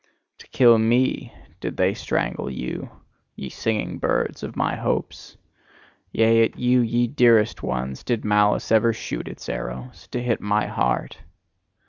To 0.39 0.47
kill 0.47 0.79
ME, 0.79 1.31
did 1.59 1.77
they 1.77 1.93
strangle 1.93 2.49
you, 2.49 2.89
ye 3.35 3.49
singing 3.49 3.99
birds 3.99 4.41
of 4.41 4.55
my 4.55 4.75
hopes! 4.75 5.37
Yea, 6.11 6.45
at 6.45 6.57
you, 6.57 6.79
ye 6.81 7.05
dearest 7.05 7.61
ones, 7.61 8.03
did 8.03 8.25
malice 8.25 8.71
ever 8.71 8.93
shoot 8.93 9.27
its 9.27 9.47
arrows 9.47 10.07
to 10.07 10.19
hit 10.23 10.41
my 10.41 10.65
heart! 10.65 11.19